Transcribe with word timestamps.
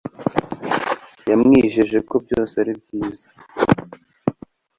yamwijeje 1.29 1.97
ko 2.09 2.15
byose 2.25 2.53
ari 2.61 2.73
byiza 2.81 3.27